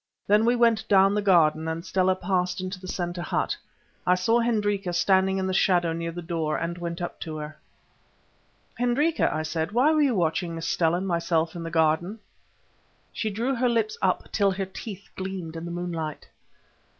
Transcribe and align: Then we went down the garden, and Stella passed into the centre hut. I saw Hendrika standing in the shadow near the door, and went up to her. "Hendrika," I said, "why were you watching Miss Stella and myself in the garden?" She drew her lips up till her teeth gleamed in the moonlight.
Then 0.25 0.45
we 0.45 0.55
went 0.55 0.87
down 0.87 1.13
the 1.13 1.21
garden, 1.21 1.67
and 1.67 1.85
Stella 1.85 2.15
passed 2.15 2.59
into 2.59 2.79
the 2.79 2.87
centre 2.87 3.21
hut. 3.21 3.55
I 4.07 4.15
saw 4.15 4.39
Hendrika 4.39 4.93
standing 4.93 5.37
in 5.37 5.45
the 5.45 5.53
shadow 5.53 5.93
near 5.93 6.11
the 6.11 6.23
door, 6.23 6.57
and 6.57 6.75
went 6.75 7.03
up 7.03 7.19
to 7.19 7.35
her. 7.37 7.55
"Hendrika," 8.79 9.31
I 9.31 9.43
said, 9.43 9.73
"why 9.73 9.91
were 9.93 10.01
you 10.01 10.15
watching 10.15 10.55
Miss 10.55 10.65
Stella 10.65 10.97
and 10.97 11.07
myself 11.07 11.55
in 11.55 11.61
the 11.61 11.69
garden?" 11.69 12.17
She 13.13 13.29
drew 13.29 13.53
her 13.53 13.69
lips 13.69 13.95
up 14.01 14.31
till 14.31 14.49
her 14.49 14.65
teeth 14.65 15.07
gleamed 15.15 15.55
in 15.55 15.65
the 15.65 15.69
moonlight. 15.71 16.27